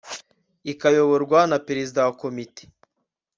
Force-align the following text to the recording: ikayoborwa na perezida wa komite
ikayoborwa 0.71 1.39
na 1.51 1.57
perezida 1.67 1.99
wa 2.07 2.13
komite 2.21 2.63